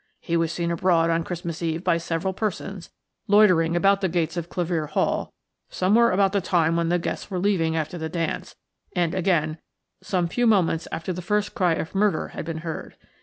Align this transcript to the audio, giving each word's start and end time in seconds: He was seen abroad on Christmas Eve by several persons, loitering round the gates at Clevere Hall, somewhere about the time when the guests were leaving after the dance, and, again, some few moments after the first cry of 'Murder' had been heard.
He 0.19 0.35
was 0.35 0.51
seen 0.51 0.71
abroad 0.71 1.11
on 1.11 1.23
Christmas 1.23 1.61
Eve 1.61 1.83
by 1.83 1.99
several 1.99 2.33
persons, 2.33 2.89
loitering 3.27 3.73
round 3.79 4.01
the 4.01 4.09
gates 4.09 4.35
at 4.35 4.49
Clevere 4.49 4.87
Hall, 4.89 5.31
somewhere 5.69 6.09
about 6.09 6.31
the 6.31 6.41
time 6.41 6.75
when 6.75 6.89
the 6.89 6.97
guests 6.97 7.29
were 7.29 7.37
leaving 7.37 7.75
after 7.77 7.99
the 7.99 8.09
dance, 8.09 8.55
and, 8.95 9.13
again, 9.13 9.59
some 10.01 10.27
few 10.27 10.47
moments 10.47 10.87
after 10.91 11.13
the 11.13 11.21
first 11.21 11.53
cry 11.53 11.73
of 11.73 11.93
'Murder' 11.93 12.29
had 12.29 12.45
been 12.45 12.57
heard. 12.65 12.95